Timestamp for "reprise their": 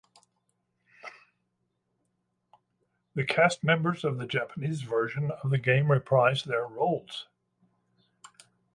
5.91-6.65